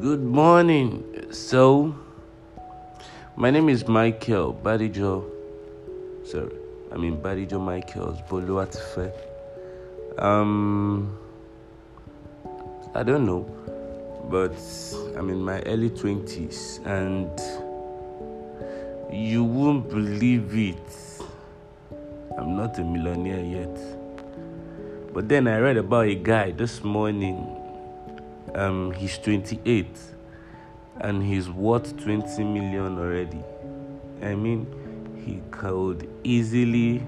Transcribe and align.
Good 0.00 0.22
morning. 0.24 1.26
So, 1.30 1.94
my 3.36 3.50
name 3.50 3.68
is 3.68 3.86
Michael 3.86 4.54
Badijo. 4.54 5.28
Sorry, 6.24 6.48
I 6.90 6.96
mean 6.96 7.18
Badijo 7.18 7.60
Michaels 7.60 8.18
Boluwatife. 8.22 9.12
Um, 10.16 11.18
I 12.94 13.02
don't 13.02 13.26
know, 13.26 13.44
but 14.30 14.56
I'm 15.18 15.28
in 15.28 15.42
my 15.42 15.60
early 15.64 15.90
twenties, 15.90 16.80
and 16.86 17.28
you 19.12 19.44
won't 19.44 19.90
believe 19.90 20.56
it. 20.56 21.22
I'm 22.38 22.56
not 22.56 22.78
a 22.78 22.84
millionaire 22.84 23.44
yet. 23.44 23.78
But 25.12 25.28
then 25.28 25.46
I 25.46 25.58
read 25.58 25.76
about 25.76 26.06
a 26.06 26.14
guy 26.14 26.52
this 26.52 26.82
morning. 26.82 27.59
Um, 28.54 28.92
he's 28.92 29.18
28 29.18 29.86
and 31.00 31.22
he's 31.22 31.48
worth 31.48 31.96
20 32.02 32.44
million 32.44 32.98
already. 32.98 33.42
I 34.22 34.34
mean, 34.34 34.66
he 35.24 35.40
could 35.50 36.08
easily 36.24 37.02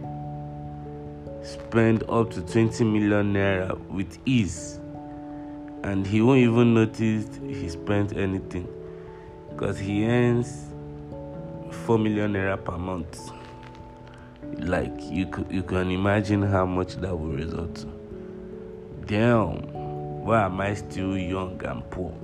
spend 1.43 2.05
up 2.09 2.31
to 2.31 2.43
20 2.43 2.85
million 2.85 3.35
naira 3.35 3.79
with 3.89 4.19
ease, 4.25 4.81
and 5.83 6.07
he 6.07 6.23
won't 6.23 6.41
even 6.41 6.75
notice 6.75 7.27
he 7.43 7.69
spent 7.69 8.17
anything 8.17 8.69
because 9.51 9.79
he 9.79 10.07
earns 10.07 10.67
4 11.87 11.99
million 11.99 12.33
naira 12.33 12.63
per 12.63 12.79
month 12.79 13.33
like 14.59 14.93
you 15.01 15.29
you 15.51 15.63
can 15.63 15.91
imagine 15.91 16.43
how 16.43 16.67
much 16.67 16.97
that 16.97 17.17
will 17.17 17.31
result 17.31 17.75
to. 17.75 17.87
Damn, 19.07 19.72
why 20.23 20.45
am 20.45 20.61
I 20.61 20.75
still 20.75 21.19
young 21.19 21.61
and 21.65 21.89
poor? 21.91 22.15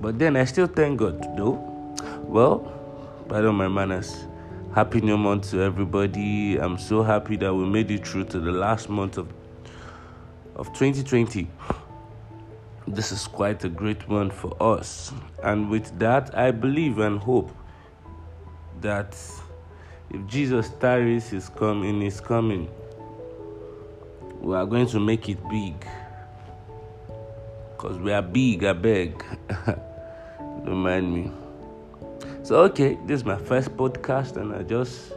But 0.00 0.18
then 0.18 0.36
I 0.36 0.44
still 0.44 0.66
thank 0.66 0.98
God 0.98 1.36
though. 1.36 1.52
Well, 2.24 2.72
pardon 3.28 3.54
my 3.54 3.68
manners. 3.68 4.26
Happy 4.74 5.00
new 5.00 5.16
month 5.16 5.50
to 5.52 5.62
everybody. 5.62 6.56
I'm 6.56 6.76
so 6.78 7.02
happy 7.04 7.36
that 7.36 7.54
we 7.54 7.64
made 7.64 7.92
it 7.92 8.06
through 8.06 8.24
to 8.24 8.40
the 8.40 8.50
last 8.50 8.88
month 8.88 9.18
of 9.18 9.32
of 10.56 10.66
2020. 10.72 11.48
This 12.88 13.12
is 13.12 13.26
quite 13.26 13.64
a 13.64 13.68
great 13.68 14.08
one 14.08 14.30
for 14.30 14.60
us. 14.60 15.12
And 15.42 15.70
with 15.70 15.96
that, 15.98 16.36
I 16.36 16.50
believe 16.50 16.98
and 16.98 17.20
hope 17.20 17.50
that 18.80 19.16
if 20.10 20.26
Jesus 20.26 20.70
tarries 20.80 21.28
his 21.28 21.48
coming, 21.48 22.02
is 22.02 22.20
coming, 22.20 22.68
we 24.40 24.54
are 24.54 24.66
going 24.66 24.86
to 24.88 25.00
make 25.00 25.28
it 25.28 25.38
big. 25.48 25.74
Because 27.84 27.98
we 27.98 28.12
are 28.14 28.22
big, 28.22 28.64
I 28.64 28.72
beg. 28.72 29.22
Don't 30.64 30.78
mind 30.78 31.12
me. 31.12 31.30
So 32.42 32.62
okay, 32.62 32.96
this 33.04 33.20
is 33.20 33.26
my 33.26 33.36
first 33.36 33.76
podcast 33.76 34.38
and 34.38 34.54
I 34.54 34.62
just 34.62 35.12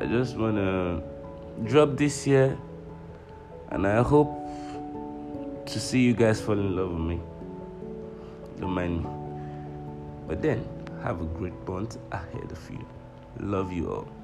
I 0.00 0.06
just 0.06 0.36
wanna 0.36 1.00
drop 1.62 1.96
this 1.96 2.24
here 2.24 2.58
and 3.70 3.86
I 3.86 4.02
hope 4.02 4.34
to 5.66 5.78
see 5.78 6.00
you 6.00 6.14
guys 6.14 6.40
fall 6.40 6.58
in 6.58 6.74
love 6.74 6.90
with 6.90 6.98
me. 6.98 7.20
Don't 8.58 8.74
mind 8.74 9.04
me. 9.04 9.10
But 10.26 10.42
then 10.42 10.66
have 11.04 11.20
a 11.20 11.26
great 11.38 11.54
month 11.68 11.96
ahead 12.10 12.50
of 12.50 12.70
you. 12.72 12.84
Love 13.38 13.72
you 13.72 13.92
all. 13.92 14.19